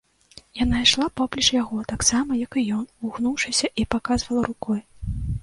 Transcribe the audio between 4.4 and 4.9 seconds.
рукой.